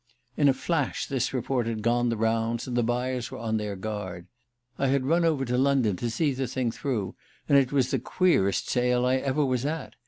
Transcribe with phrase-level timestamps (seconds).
[0.35, 3.75] In a flash this report had gone the rounds and the buyers were on their
[3.75, 4.25] guard.
[4.79, 7.15] I had run over to London to see the thing through,
[7.47, 9.93] and it was the queerest sale I ever was at.